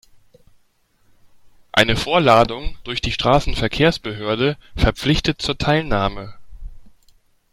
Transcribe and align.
Eine 1.73 1.95
Vorladung 1.95 2.75
durch 2.85 3.01
die 3.01 3.11
Straßenverkehrsbehörde 3.11 4.57
verpflichtet 4.75 5.43
zur 5.43 5.59
Teilnahme. 5.59 6.33